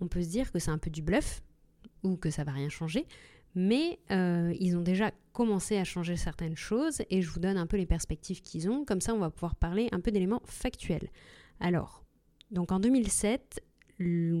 On 0.00 0.08
peut 0.08 0.22
se 0.22 0.28
dire 0.28 0.52
que 0.52 0.58
c'est 0.58 0.70
un 0.70 0.78
peu 0.78 0.90
du 0.90 1.02
bluff 1.02 1.42
ou 2.02 2.16
que 2.16 2.30
ça 2.30 2.44
va 2.44 2.52
rien 2.52 2.68
changer, 2.68 3.06
mais 3.54 3.98
euh, 4.10 4.54
ils 4.60 4.76
ont 4.76 4.82
déjà 4.82 5.10
commencé 5.32 5.76
à 5.76 5.84
changer 5.84 6.16
certaines 6.16 6.56
choses 6.56 7.02
et 7.10 7.22
je 7.22 7.30
vous 7.30 7.40
donne 7.40 7.56
un 7.56 7.66
peu 7.66 7.76
les 7.76 7.86
perspectives 7.86 8.40
qu'ils 8.42 8.68
ont. 8.70 8.84
Comme 8.84 9.00
ça, 9.00 9.14
on 9.14 9.18
va 9.18 9.30
pouvoir 9.30 9.56
parler 9.56 9.88
un 9.92 10.00
peu 10.00 10.10
d'éléments 10.10 10.42
factuels. 10.44 11.10
Alors, 11.60 12.04
donc 12.50 12.72
en 12.72 12.80
2007, 12.80 13.62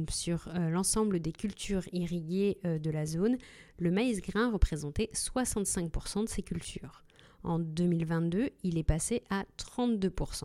sur 0.08 0.48
euh, 0.48 0.70
l'ensemble 0.70 1.20
des 1.20 1.32
cultures 1.32 1.82
irriguées 1.92 2.58
euh, 2.64 2.78
de 2.78 2.90
la 2.90 3.06
zone, 3.06 3.36
le 3.78 3.90
maïs 3.90 4.20
grain 4.20 4.50
représentait 4.50 5.10
65% 5.14 6.24
de 6.24 6.28
ces 6.28 6.42
cultures. 6.42 7.04
En 7.42 7.58
2022, 7.58 8.50
il 8.62 8.78
est 8.78 8.84
passé 8.84 9.22
à 9.30 9.44
32%. 9.56 10.42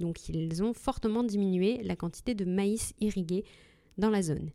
Donc 0.00 0.28
ils 0.28 0.62
ont 0.62 0.74
fortement 0.74 1.22
diminué 1.22 1.82
la 1.82 1.96
quantité 1.96 2.34
de 2.34 2.44
maïs 2.44 2.94
irrigué 3.00 3.44
dans 3.98 4.10
la 4.10 4.22
zone. 4.22 4.50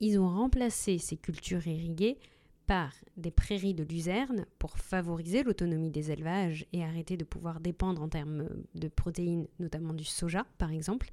Ils 0.00 0.18
ont 0.18 0.28
remplacé 0.28 0.98
ces 0.98 1.16
cultures 1.16 1.66
irriguées 1.66 2.18
par 2.66 2.92
des 3.16 3.30
prairies 3.30 3.74
de 3.74 3.84
luzerne 3.84 4.46
pour 4.58 4.78
favoriser 4.78 5.42
l'autonomie 5.42 5.90
des 5.90 6.10
élevages 6.10 6.66
et 6.72 6.82
arrêter 6.82 7.16
de 7.16 7.24
pouvoir 7.24 7.60
dépendre 7.60 8.02
en 8.02 8.08
termes 8.08 8.48
de 8.74 8.88
protéines, 8.88 9.46
notamment 9.58 9.92
du 9.94 10.04
soja 10.04 10.46
par 10.58 10.72
exemple. 10.72 11.10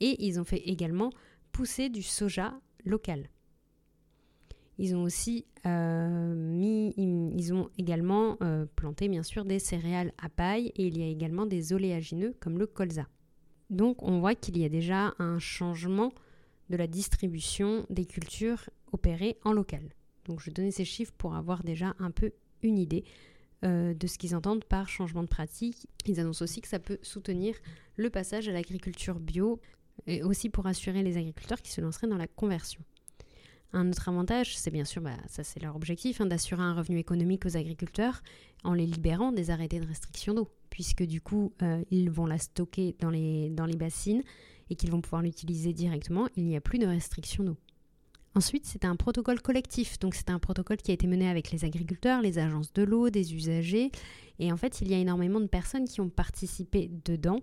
Et 0.00 0.24
ils 0.24 0.40
ont 0.40 0.44
fait 0.44 0.62
également 0.68 1.10
pousser 1.52 1.88
du 1.88 2.02
soja 2.02 2.58
local. 2.84 3.28
Ils 4.78 4.96
ont 4.96 5.02
aussi 5.02 5.46
ont 7.52 7.68
également 7.78 8.36
planté 8.74 9.08
bien 9.08 9.22
sûr 9.22 9.44
des 9.44 9.58
céréales 9.58 10.12
à 10.18 10.28
paille 10.28 10.72
et 10.74 10.86
il 10.86 10.98
y 10.98 11.02
a 11.02 11.06
également 11.06 11.46
des 11.46 11.72
oléagineux 11.72 12.34
comme 12.40 12.58
le 12.58 12.66
colza. 12.66 13.06
Donc 13.70 14.02
on 14.02 14.18
voit 14.18 14.34
qu'il 14.34 14.58
y 14.58 14.64
a 14.64 14.68
déjà 14.68 15.14
un 15.18 15.38
changement 15.38 16.12
de 16.70 16.76
la 16.76 16.86
distribution 16.86 17.86
des 17.90 18.06
cultures 18.06 18.68
opérées 18.92 19.38
en 19.44 19.52
local. 19.52 19.94
Donc 20.26 20.40
je 20.40 20.50
donnais 20.50 20.70
ces 20.70 20.84
chiffres 20.84 21.12
pour 21.16 21.34
avoir 21.34 21.62
déjà 21.62 21.94
un 21.98 22.10
peu 22.10 22.32
une 22.62 22.78
idée 22.78 23.04
euh, 23.64 23.94
de 23.94 24.06
ce 24.06 24.18
qu'ils 24.18 24.34
entendent 24.34 24.64
par 24.64 24.88
changement 24.88 25.22
de 25.22 25.28
pratique. 25.28 25.86
Ils 26.06 26.20
annoncent 26.20 26.44
aussi 26.44 26.60
que 26.60 26.68
ça 26.68 26.78
peut 26.78 26.98
soutenir 27.02 27.54
le 27.96 28.10
passage 28.10 28.48
à 28.48 28.52
l'agriculture 28.52 29.20
bio 29.20 29.60
et 30.06 30.22
aussi 30.22 30.48
pour 30.48 30.66
assurer 30.66 31.02
les 31.02 31.16
agriculteurs 31.16 31.62
qui 31.62 31.70
se 31.70 31.80
lanceraient 31.80 32.08
dans 32.08 32.16
la 32.16 32.26
conversion. 32.26 32.80
Un 33.74 33.88
autre 33.88 34.08
avantage, 34.08 34.56
c'est 34.58 34.70
bien 34.70 34.84
sûr, 34.84 35.00
bah, 35.00 35.16
ça 35.26 35.44
c'est 35.44 35.60
leur 35.60 35.76
objectif, 35.76 36.20
hein, 36.20 36.26
d'assurer 36.26 36.62
un 36.62 36.74
revenu 36.74 36.98
économique 36.98 37.46
aux 37.46 37.56
agriculteurs 37.56 38.22
en 38.64 38.74
les 38.74 38.86
libérant 38.86 39.32
des 39.32 39.50
arrêtés 39.50 39.80
de 39.80 39.86
restriction 39.86 40.34
d'eau, 40.34 40.50
puisque 40.68 41.04
du 41.04 41.22
coup, 41.22 41.52
euh, 41.62 41.82
ils 41.90 42.10
vont 42.10 42.26
la 42.26 42.38
stocker 42.38 42.94
dans 43.00 43.10
les, 43.10 43.48
dans 43.48 43.64
les 43.64 43.76
bassines 43.76 44.22
et 44.68 44.76
qu'ils 44.76 44.90
vont 44.90 45.00
pouvoir 45.00 45.22
l'utiliser 45.22 45.72
directement, 45.72 46.28
il 46.36 46.44
n'y 46.44 46.56
a 46.56 46.60
plus 46.60 46.78
de 46.78 46.86
restriction 46.86 47.44
d'eau. 47.44 47.56
Ensuite, 48.34 48.64
c'est 48.64 48.86
un 48.86 48.96
protocole 48.96 49.42
collectif. 49.42 49.98
Donc, 49.98 50.14
c'est 50.14 50.30
un 50.30 50.38
protocole 50.38 50.78
qui 50.78 50.90
a 50.90 50.94
été 50.94 51.06
mené 51.06 51.28
avec 51.28 51.50
les 51.50 51.64
agriculteurs, 51.64 52.22
les 52.22 52.38
agences 52.38 52.72
de 52.72 52.82
l'eau, 52.82 53.10
des 53.10 53.34
usagers. 53.34 53.90
Et 54.38 54.50
en 54.50 54.56
fait, 54.56 54.80
il 54.80 54.90
y 54.90 54.94
a 54.94 54.98
énormément 54.98 55.40
de 55.40 55.46
personnes 55.46 55.84
qui 55.86 56.00
ont 56.00 56.08
participé 56.08 56.90
dedans 57.04 57.40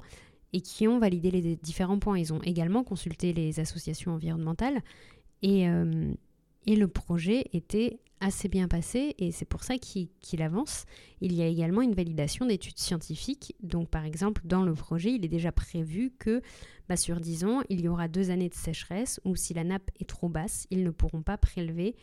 et 0.54 0.62
qui 0.62 0.88
ont 0.88 1.00
validé 1.00 1.32
les 1.32 1.56
différents 1.58 2.00
points. 2.00 2.18
Ils 2.18 2.34
ont 2.34 2.42
également 2.42 2.84
consulté 2.84 3.34
les 3.34 3.60
associations 3.60 4.14
environnementales. 4.14 4.82
Et, 5.42 5.70
euh, 5.70 6.12
et 6.66 6.76
le 6.76 6.88
projet 6.88 7.46
était 7.54 8.00
assez 8.22 8.50
bien 8.50 8.68
passé 8.68 9.16
et 9.18 9.32
c'est 9.32 9.46
pour 9.46 9.64
ça 9.64 9.78
qu'il 9.78 10.42
avance. 10.42 10.86
Il 11.22 11.34
y 11.34 11.42
a 11.42 11.48
également 11.48 11.82
une 11.82 11.94
validation 11.94 12.46
d'études 12.46 12.78
scientifiques. 12.78 13.56
Donc 13.62 13.90
par 13.90 14.06
exemple, 14.06 14.42
dans 14.46 14.64
le 14.64 14.74
projet, 14.74 15.14
il 15.14 15.24
est 15.24 15.30
déjà 15.30 15.52
prévu 15.52 16.12
que 16.20 16.42
bah, 16.90 16.98
sur 16.98 17.20
10 17.20 17.46
ans, 17.46 17.62
il 17.70 17.82
y 17.82 17.88
aura 17.88 18.08
deux 18.08 18.30
années 18.30 18.50
de 18.50 18.56
sécheresse 18.56 19.22
ou 19.24 19.36
si 19.36 19.54
la 19.54 19.64
nappe 19.64 19.90
est 20.00 20.10
trop 20.10 20.30
basse, 20.30 20.68
ils 20.70 20.84
ne 20.84 20.90
pourront 20.90 21.22
pas 21.22 21.38
prélever 21.38 21.96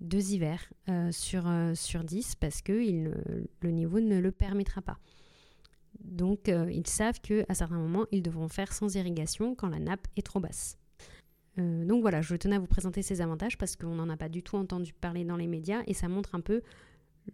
deux 0.00 0.32
hivers 0.32 0.62
euh, 0.88 1.10
sur, 1.12 1.48
euh, 1.48 1.74
sur 1.74 2.04
10 2.04 2.36
parce 2.36 2.62
que 2.62 2.72
le 2.72 3.70
niveau 3.70 4.00
ne 4.00 4.18
le 4.20 4.32
permettra 4.32 4.80
pas. 4.80 4.98
Donc 6.08 6.48
euh, 6.48 6.70
ils 6.72 6.86
savent 6.86 7.20
qu'à 7.20 7.54
certains 7.54 7.78
moments, 7.78 8.06
ils 8.12 8.22
devront 8.22 8.48
faire 8.48 8.72
sans 8.72 8.94
irrigation 8.94 9.54
quand 9.54 9.68
la 9.68 9.78
nappe 9.78 10.06
est 10.16 10.26
trop 10.26 10.40
basse. 10.40 10.78
Euh, 11.58 11.84
donc 11.84 12.02
voilà, 12.02 12.22
je 12.22 12.34
tenais 12.36 12.56
à 12.56 12.58
vous 12.58 12.66
présenter 12.66 13.02
ces 13.02 13.20
avantages 13.20 13.58
parce 13.58 13.76
qu'on 13.76 13.94
n'en 13.94 14.08
a 14.08 14.16
pas 14.16 14.28
du 14.28 14.42
tout 14.42 14.56
entendu 14.56 14.92
parler 14.92 15.24
dans 15.24 15.36
les 15.36 15.46
médias 15.46 15.82
et 15.86 15.94
ça 15.94 16.08
montre 16.08 16.34
un 16.34 16.40
peu 16.40 16.62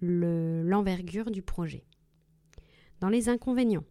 l'envergure 0.00 1.30
du 1.30 1.42
projet. 1.42 1.84
Dans 3.00 3.08
les 3.08 3.28
inconvénients, 3.28 3.84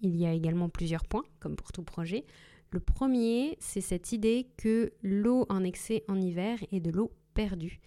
il 0.00 0.16
y 0.16 0.26
a 0.26 0.32
également 0.32 0.68
plusieurs 0.68 1.04
points, 1.04 1.24
comme 1.40 1.56
pour 1.56 1.72
tout 1.72 1.82
projet. 1.82 2.24
Le 2.70 2.78
premier, 2.78 3.56
c'est 3.58 3.80
cette 3.80 4.12
idée 4.12 4.48
que 4.56 4.92
l'eau 5.02 5.46
en 5.48 5.64
excès 5.64 6.04
en 6.08 6.20
hiver 6.20 6.58
est 6.70 6.80
de 6.80 6.90
l'eau 6.90 7.10
perdue, 7.32 7.80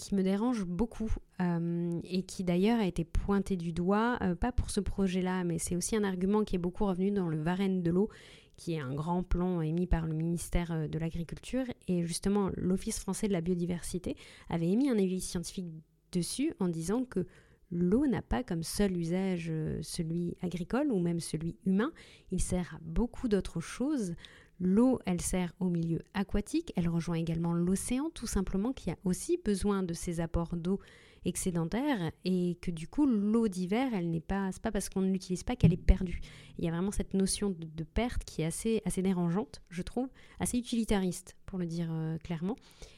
qui 0.00 0.14
me 0.14 0.22
dérange 0.22 0.64
beaucoup 0.64 1.12
euh, 1.40 2.00
et 2.04 2.22
qui 2.22 2.42
d'ailleurs 2.42 2.80
a 2.80 2.86
été 2.86 3.04
pointé 3.04 3.56
du 3.56 3.72
doigt, 3.72 4.18
euh, 4.22 4.34
pas 4.34 4.50
pour 4.50 4.70
ce 4.70 4.80
projet-là, 4.80 5.44
mais 5.44 5.58
c'est 5.58 5.76
aussi 5.76 5.94
un 5.94 6.04
argument 6.04 6.42
qui 6.42 6.56
est 6.56 6.58
beaucoup 6.58 6.86
revenu 6.86 7.10
dans 7.10 7.28
le 7.28 7.40
Varenne 7.40 7.82
de 7.82 7.90
l'eau 7.90 8.08
qui 8.56 8.74
est 8.74 8.80
un 8.80 8.92
grand 8.92 9.22
plan 9.22 9.62
émis 9.62 9.86
par 9.86 10.06
le 10.06 10.12
ministère 10.12 10.70
euh, 10.72 10.88
de 10.88 10.98
l'Agriculture. 10.98 11.64
Et 11.88 12.04
justement, 12.04 12.50
l'Office 12.56 12.98
français 12.98 13.28
de 13.28 13.32
la 13.32 13.40
biodiversité 13.40 14.16
avait 14.48 14.68
émis 14.68 14.90
un 14.90 14.98
avis 14.98 15.20
scientifique 15.20 15.66
dessus 16.12 16.54
en 16.60 16.68
disant 16.68 17.04
que 17.04 17.26
l'eau 17.70 18.06
n'a 18.06 18.22
pas 18.22 18.42
comme 18.42 18.62
seul 18.62 18.96
usage 18.96 19.52
celui 19.82 20.36
agricole 20.42 20.90
ou 20.90 20.98
même 20.98 21.20
celui 21.20 21.56
humain. 21.64 21.92
Il 22.32 22.40
sert 22.40 22.74
à 22.74 22.78
beaucoup 22.82 23.28
d'autres 23.28 23.60
choses. 23.60 24.14
L'eau, 24.60 24.98
elle 25.06 25.22
sert 25.22 25.54
au 25.58 25.70
milieu 25.70 26.02
aquatique, 26.12 26.74
elle 26.76 26.88
rejoint 26.88 27.16
également 27.16 27.54
l'océan 27.54 28.10
tout 28.10 28.26
simplement 28.26 28.74
qui 28.74 28.90
a 28.90 28.96
aussi 29.04 29.38
besoin 29.42 29.82
de 29.82 29.94
ces 29.94 30.20
apports 30.20 30.54
d'eau 30.54 30.80
excédentaire 31.24 32.12
et 32.24 32.58
que 32.60 32.70
du 32.70 32.86
coup 32.88 33.06
l'eau 33.06 33.48
d'hiver 33.48 33.88
elle 33.94 34.10
n'est 34.10 34.20
pas 34.20 34.50
pas 34.62 34.70
parce 34.70 34.88
qu'on 34.88 35.00
ne 35.00 35.10
l'utilise 35.10 35.44
pas 35.44 35.56
qu'elle 35.56 35.72
est 35.72 35.76
perdue. 35.76 36.20
Il 36.58 36.64
y 36.64 36.68
a 36.68 36.70
vraiment 36.70 36.90
cette 36.90 37.14
notion 37.14 37.50
de, 37.50 37.84
perte 37.84 38.24
qui 38.24 38.42
est 38.42 38.46
assez 38.46 38.82
assez 38.84 39.02
dérangeante 39.02 39.62
je 39.70 39.82
trouve 39.82 40.08
assez 40.38 40.58
utilitariste 40.58 41.36
pour 41.46 41.58
le 41.58 41.66
dire 41.66 41.88
euh, 41.90 42.18
clairement 42.18 42.56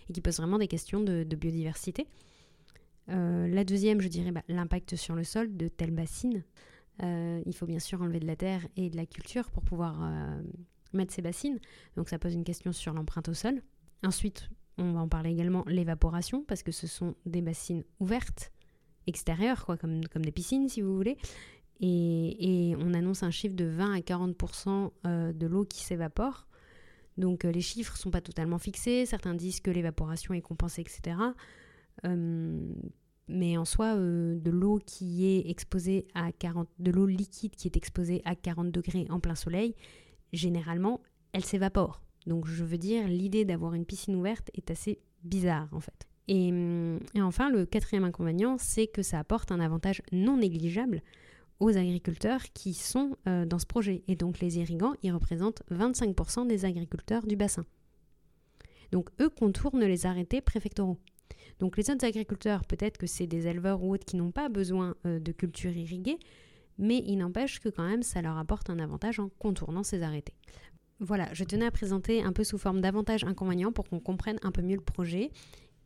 et 0.09 0.13
qui 0.13 0.21
pose 0.21 0.39
vraiment 0.39 0.59
des 0.59 0.69
questions 0.69 1.01
de, 1.01 1.25
biodiversité. 1.37 2.07
Euh, 3.09 3.47
la 3.49 3.65
deuxième 3.65 4.01
je 4.01 4.09
dirais 4.09 4.33
bah, 4.33 4.43
l'impact 4.49 4.97
sur 4.97 5.15
le 5.15 5.25
sol 5.25 5.57
de 5.57 5.69
telles 5.69 5.93
bassines. 5.93 6.43
Euh, 7.03 7.41
il 7.47 7.55
faut 7.55 7.67
bien 7.67 7.79
sûr 7.79 8.03
enlever 8.03 8.21
de 8.21 8.27
la 8.27 8.37
terre 8.37 8.67
et 8.77 8.91
de 8.91 8.97
la 8.97 9.07
culture 9.07 9.51
pour 9.51 9.63
pouvoir 9.63 10.03
mettre 10.93 11.13
ces 11.13 11.23
bassines 11.23 11.59
donc 11.97 12.09
ça 12.09 12.19
pose 12.19 12.35
une 12.35 12.45
question 12.45 12.73
sur 12.73 12.93
l'empreinte 12.93 13.29
au 13.29 13.35
sol 13.35 13.63
ensuite 14.03 14.49
on 14.79 14.93
va 14.93 15.01
en 15.01 15.09
parler 15.09 15.31
également, 15.31 15.65
l'évaporation, 15.67 16.45
parce 16.47 16.63
que 16.63 16.73
ce 16.73 16.87
sont 16.87 17.15
des 17.27 17.43
bassines 17.43 17.85
ouvertes, 18.01 18.53
extérieures, 19.07 19.65
quoi, 19.67 19.77
comme, 19.77 20.07
comme 20.09 20.25
des 20.25 20.33
piscines 20.33 20.69
si 20.69 20.81
vous 20.81 20.95
voulez. 20.95 21.17
Et, 21.81 22.75
on 22.79 22.95
annonce 22.95 23.23
un 23.23 23.31
chiffre 23.31 23.57
de 23.57 23.65
20 23.65 23.95
à 23.95 23.99
40% 23.99 24.91
euh, 25.07 25.33
de 25.33 25.47
l'eau 25.47 25.65
qui 25.65 25.83
s'évapore. 25.83 26.47
Donc 27.19 27.45
euh, 27.45 27.51
les 27.51 27.61
chiffres 27.61 27.95
ne 27.95 27.99
sont 27.99 28.11
pas 28.11 28.21
totalement 28.21 28.59
fixés, 28.59 29.05
certains 29.05 29.35
disent 29.35 29.61
que 29.61 29.71
l'évaporation 29.71 30.33
est 30.33 30.41
compensée, 30.41 30.81
etc. 30.81 31.17
Euh, 32.07 32.73
mais 33.29 33.57
en 33.59 33.65
soi, 33.65 33.95
de 33.97 34.51
l'eau 34.51 34.79
qui 34.85 35.27
est 35.27 35.51
exposée 35.51 36.07
à 36.15 36.33
40, 36.33 36.69
de 36.79 36.91
l'eau 36.91 37.07
liquide 37.07 37.55
qui 37.57 37.69
est 37.69 37.77
exposée 37.77 38.23
à 38.25 38.35
40 38.35 38.71
degrés 38.71 39.07
en 39.11 39.21
plein 39.21 39.35
soleil, 39.35 39.75
généralement, 40.33 41.01
elle 41.33 41.45
s'évapore. 41.45 42.03
Donc 42.27 42.47
je 42.47 42.65
veux 42.65 42.79
dire, 42.79 43.09
l'idée 43.09 43.45
d'avoir 43.45 43.75
une 43.75 43.85
piscine 43.85 44.15
ouverte 44.15 44.51
est 44.55 44.71
assez 44.71 45.01
bizarre 45.25 45.69
en 45.73 45.81
fait. 45.81 46.07
Et, 46.29 46.53
enfin, 47.21 47.51
le 47.51 47.67
quatrième 47.67 48.05
inconvénient, 48.05 48.57
c'est 48.57 48.87
que 48.87 49.03
ça 49.03 49.19
apporte 49.19 49.51
un 49.51 49.61
avantage 49.61 50.03
non 50.13 50.37
négligeable 50.37 51.03
aux 51.61 51.77
agriculteurs 51.77 52.43
qui 52.55 52.75
sont 52.75 53.17
euh, 53.29 53.45
dans 53.45 53.59
ce 53.59 53.67
projet. 53.67 54.03
Et 54.09 54.17
donc 54.17 54.41
les 54.41 54.59
irrigants, 54.59 54.95
ils 55.03 55.13
représentent 55.13 55.63
25% 55.71 56.47
des 56.47 56.65
agriculteurs 56.65 57.27
du 57.27 57.37
bassin. 57.37 57.65
Donc 58.91 59.11
eux 59.21 59.31
contournent 59.31 59.85
les 59.85 60.07
arrêtés 60.07 60.41
préfectoraux. 60.41 60.99
Donc 61.59 61.77
les 61.77 61.91
autres 61.91 62.05
agriculteurs, 62.05 62.65
peut-être 62.65 62.99
que 62.99 63.07
c'est 63.07 63.27
des 63.27 63.47
éleveurs 63.47 63.83
ou 63.83 63.95
autres 63.95 64.05
qui 64.05 64.17
n'ont 64.17 64.33
pas 64.33 64.49
besoin 64.49 64.95
euh, 65.07 65.19
de 65.19 65.33
culture 65.33 65.77
irriguée, 65.77 66.19
mais 66.79 67.03
il 67.07 67.19
n'empêche 67.19 67.61
que 67.61 67.69
quand 67.69 67.87
même 67.87 68.03
ça 68.03 68.23
leur 68.23 68.37
apporte 68.37 68.71
un 68.71 68.79
avantage 68.79 69.21
en 69.21 69.29
contournant 69.29 69.83
ces 69.83 70.03
arrêtés. 70.03 70.35
Voilà, 71.01 71.29
je 71.33 71.43
tenais 71.43 71.67
à 71.67 71.71
présenter 71.73 72.23
un 72.23 72.33
peu 72.33 72.45
sous 72.45 72.59
forme 72.59 72.81
d'avantages 72.81 73.25
inconvénients 73.25 73.73
pour 73.73 73.89
qu'on 73.89 73.99
comprenne 73.99 74.39
un 74.43 74.53
peu 74.53 74.63
mieux 74.63 74.77
le 74.77 74.83
projet. 74.83 75.33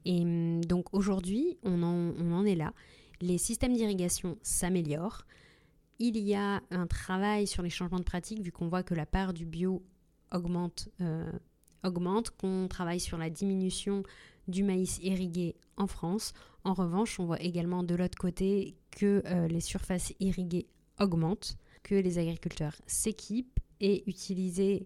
Et 0.04 0.20
hum, 0.20 0.62
donc 0.64 0.92
aujourd'hui, 0.92 1.58
on 1.62 1.82
en, 1.82 2.44
est 2.44 2.54
là. 2.54 2.74
Les 3.22 3.38
systèmes 3.38 3.72
d'irrigation 3.72 4.36
s'améliorent. 4.42 5.26
Il 5.98 6.18
y 6.18 6.34
a 6.34 6.60
un 6.70 6.86
travail 6.86 7.46
sur 7.46 7.62
les 7.62 7.70
changements 7.70 7.98
de 7.98 8.04
pratique 8.04 8.42
vu 8.42 8.52
qu'on 8.52 8.68
voit 8.68 8.82
que 8.82 8.94
la 8.94 9.06
part 9.06 9.32
du 9.32 9.46
bio 9.46 9.82
augmente, 10.32 10.90
euh, 11.00 11.32
augmente 11.82 12.30
qu'on 12.30 12.68
travaille 12.68 13.00
sur 13.00 13.16
la 13.16 13.30
diminution 13.30 14.02
du 14.48 14.62
maïs 14.62 14.98
irrigué 15.02 15.56
en 15.78 15.86
France. 15.86 16.34
En 16.62 16.74
revanche, 16.74 17.18
on 17.18 17.24
voit 17.24 17.40
également 17.40 17.82
de 17.82 17.94
l'autre 17.94 18.18
côté 18.18 18.76
que 18.90 19.22
euh, 19.24 19.48
les 19.48 19.60
surfaces 19.60 20.12
irriguées 20.20 20.66
augmentent, 21.00 21.56
que 21.82 21.94
les 21.94 22.18
agriculteurs 22.18 22.74
s'équipent 22.86 23.60
et 23.80 24.02
utilisent 24.08 24.84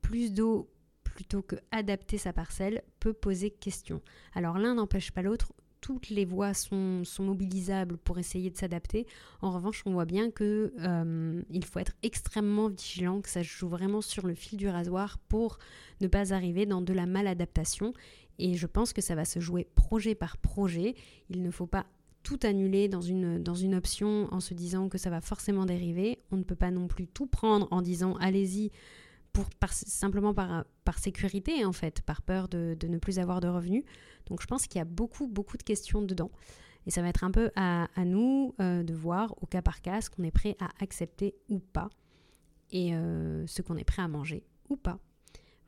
plus 0.00 0.32
d'eau 0.32 0.68
plutôt 1.04 1.42
que 1.42 1.56
adapter 1.70 2.18
sa 2.18 2.32
parcelle 2.32 2.82
peut 2.98 3.12
poser 3.12 3.50
question. 3.50 4.00
Alors 4.34 4.58
l'un 4.58 4.74
n'empêche 4.74 5.12
pas 5.12 5.22
l'autre, 5.22 5.52
toutes 5.82 6.10
les 6.10 6.24
voies 6.24 6.54
sont, 6.54 7.02
mobilisables 7.18 7.98
pour 7.98 8.18
essayer 8.18 8.50
de 8.50 8.56
s'adapter. 8.56 9.06
En 9.42 9.50
revanche, 9.50 9.82
on 9.84 9.92
voit 9.92 10.06
bien 10.06 10.30
que 10.30 10.72
euh, 10.78 11.42
il 11.50 11.64
faut 11.64 11.80
être 11.80 11.92
extrêmement 12.02 12.68
vigilant, 12.68 13.20
que 13.20 13.28
ça 13.28 13.42
joue 13.42 13.68
vraiment 13.68 14.00
sur 14.00 14.26
le 14.26 14.34
fil 14.34 14.56
du 14.56 14.68
rasoir 14.68 15.18
pour 15.28 15.58
ne 16.00 16.06
pas 16.06 16.32
arriver 16.32 16.66
dans 16.66 16.80
de 16.80 16.92
la 16.92 17.04
maladaptation. 17.04 17.92
Et 18.38 18.54
je 18.54 18.66
pense 18.66 18.92
que 18.92 19.02
ça 19.02 19.14
va 19.14 19.24
se 19.24 19.40
jouer 19.40 19.68
projet 19.74 20.14
par 20.14 20.36
projet. 20.38 20.94
Il 21.28 21.42
ne 21.42 21.50
faut 21.50 21.66
pas 21.66 21.86
tout 22.22 22.38
annuler 22.42 22.88
dans 22.88 23.00
une, 23.00 23.42
dans 23.42 23.54
une 23.54 23.74
option 23.74 24.28
en 24.32 24.40
se 24.40 24.54
disant 24.54 24.88
que 24.88 24.98
ça 24.98 25.10
va 25.10 25.20
forcément 25.20 25.66
dériver. 25.66 26.18
On 26.30 26.36
ne 26.36 26.44
peut 26.44 26.56
pas 26.56 26.70
non 26.70 26.88
plus 26.88 27.06
tout 27.06 27.26
prendre 27.26 27.68
en 27.70 27.82
disant 27.82 28.14
allez-y, 28.16 28.70
pour, 29.32 29.46
simplement 29.70 30.34
par, 30.34 30.64
par 30.84 30.98
sécurité, 30.98 31.64
en 31.64 31.72
fait, 31.72 32.02
par 32.02 32.22
peur 32.22 32.48
de, 32.48 32.76
de, 32.78 32.86
ne 32.86 32.98
plus 32.98 33.18
avoir 33.18 33.40
de 33.40 33.48
revenus. 33.48 33.84
Donc 34.26 34.42
je 34.42 34.46
pense 34.46 34.66
qu'il 34.66 34.78
y 34.78 34.82
a 34.82 34.84
beaucoup, 34.84 35.26
beaucoup 35.26 35.56
de 35.56 35.62
questions 35.62 36.02
dedans. 36.02 36.30
Et 36.86 36.90
ça 36.90 37.02
va 37.02 37.08
être 37.08 37.24
un 37.24 37.30
peu 37.30 37.50
à, 37.56 37.88
à 37.94 38.04
nous 38.04 38.54
euh, 38.60 38.82
de 38.82 38.94
voir 38.94 39.34
au 39.40 39.46
cas 39.46 39.62
par 39.62 39.82
cas 39.82 40.00
ce 40.00 40.10
qu'on 40.10 40.24
est 40.24 40.32
prêt 40.32 40.56
à 40.60 40.68
accepter 40.80 41.34
ou 41.48 41.60
pas, 41.60 41.88
et 42.70 42.94
euh, 42.94 43.46
ce 43.46 43.62
qu'on 43.62 43.76
est 43.76 43.84
prêt 43.84 44.02
à 44.02 44.08
manger 44.08 44.44
ou 44.68 44.76
pas. 44.76 44.98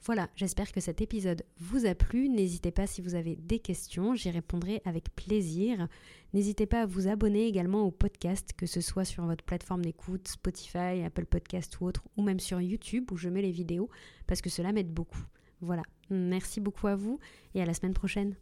Voilà, 0.06 0.28
j'espère 0.36 0.70
que 0.70 0.82
cet 0.82 1.00
épisode 1.00 1.44
vous 1.56 1.86
a 1.86 1.94
plu. 1.94 2.28
N'hésitez 2.28 2.70
pas 2.70 2.86
si 2.86 3.00
vous 3.00 3.14
avez 3.14 3.36
des 3.36 3.58
questions, 3.58 4.14
j'y 4.14 4.28
répondrai 4.28 4.82
avec 4.84 5.08
plaisir. 5.16 5.88
N'hésitez 6.34 6.66
pas 6.66 6.82
à 6.82 6.86
vous 6.86 7.08
abonner 7.08 7.46
également 7.46 7.84
au 7.84 7.90
podcast, 7.90 8.50
que 8.54 8.66
ce 8.66 8.82
soit 8.82 9.06
sur 9.06 9.24
votre 9.24 9.42
plateforme 9.42 9.82
d'écoute, 9.82 10.28
Spotify, 10.28 11.02
Apple 11.06 11.24
Podcast 11.24 11.80
ou 11.80 11.86
autre, 11.86 12.04
ou 12.18 12.22
même 12.22 12.38
sur 12.38 12.60
YouTube 12.60 13.10
où 13.12 13.16
je 13.16 13.30
mets 13.30 13.40
les 13.40 13.50
vidéos, 13.50 13.88
parce 14.26 14.42
que 14.42 14.50
cela 14.50 14.72
m'aide 14.72 14.92
beaucoup. 14.92 15.24
Voilà, 15.62 15.84
merci 16.10 16.60
beaucoup 16.60 16.86
à 16.86 16.96
vous 16.96 17.18
et 17.54 17.62
à 17.62 17.64
la 17.64 17.72
semaine 17.72 17.94
prochaine. 17.94 18.36